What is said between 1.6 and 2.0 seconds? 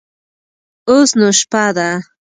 ده.